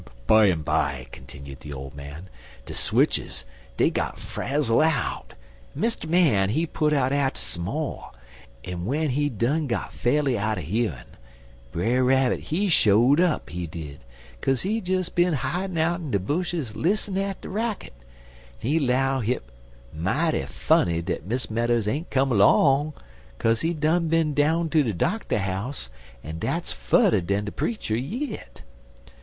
[0.25, 2.27] "'Bimeby," continued the old man,
[2.65, 3.45] "de switches,
[3.77, 5.35] dey got frazzle out,
[5.75, 6.09] en Mr.
[6.09, 8.11] Man, he put out atter mo',
[8.63, 11.05] en w'en he done got fa'rly outer yearin',
[11.71, 13.99] Brer Rabbit, he show'd up, he did,
[14.41, 17.93] kaze he des bin hidin' out in de bushes lis'nin' at de racket,
[18.63, 19.43] en he 'low hit
[19.93, 22.93] mighty funny dat Miss Meadows ain't come 'long,
[23.37, 25.91] kaze he done bin down ter de doctor house,
[26.23, 28.63] en dat's fudder dan de preacher, yit.